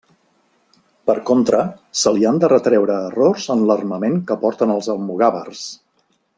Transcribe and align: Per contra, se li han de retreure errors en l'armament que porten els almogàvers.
Per 1.09 1.15
contra, 1.31 1.59
se 2.03 2.13
li 2.15 2.25
han 2.29 2.41
de 2.45 2.49
retreure 2.55 2.95
errors 3.11 3.47
en 3.57 3.63
l'armament 3.73 4.19
que 4.33 4.41
porten 4.47 4.77
els 4.79 4.93
almogàvers. 4.97 5.65